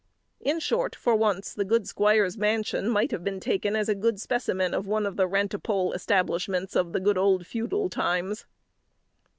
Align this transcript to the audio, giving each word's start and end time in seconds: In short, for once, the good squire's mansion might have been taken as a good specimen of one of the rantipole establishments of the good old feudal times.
In 0.39 0.59
short, 0.59 0.95
for 0.95 1.13
once, 1.15 1.53
the 1.53 1.63
good 1.63 1.87
squire's 1.87 2.35
mansion 2.35 2.89
might 2.89 3.11
have 3.11 3.23
been 3.23 3.39
taken 3.39 3.75
as 3.75 3.87
a 3.87 3.93
good 3.93 4.19
specimen 4.19 4.73
of 4.73 4.87
one 4.87 5.05
of 5.05 5.15
the 5.15 5.27
rantipole 5.27 5.93
establishments 5.93 6.75
of 6.75 6.91
the 6.91 6.99
good 6.99 7.19
old 7.19 7.45
feudal 7.45 7.87
times. 7.87 8.47